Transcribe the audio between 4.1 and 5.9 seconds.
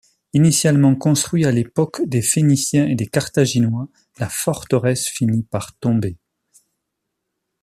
la forteresse finit par